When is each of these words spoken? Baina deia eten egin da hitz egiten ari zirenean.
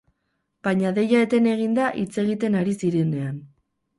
Baina 0.67 0.93
deia 0.95 1.19
eten 1.25 1.49
egin 1.51 1.77
da 1.79 1.91
hitz 2.03 2.11
egiten 2.23 2.57
ari 2.63 2.75
zirenean. 2.79 3.39